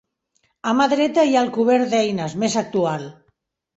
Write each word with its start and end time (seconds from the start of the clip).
A 0.69 0.73
mà 0.77 0.87
dreta 0.93 1.27
hi 1.29 1.37
ha 1.37 1.45
el 1.47 1.53
cobert 1.59 1.91
d'eines, 1.93 2.37
més 2.45 2.57
actual. 2.63 3.07